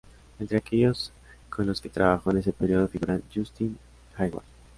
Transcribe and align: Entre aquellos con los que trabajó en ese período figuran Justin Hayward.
Entre 0.39 0.57
aquellos 0.57 1.11
con 1.51 1.67
los 1.67 1.79
que 1.79 1.87
trabajó 1.87 2.31
en 2.31 2.37
ese 2.37 2.51
período 2.51 2.87
figuran 2.87 3.21
Justin 3.31 3.77
Hayward. 4.17 4.45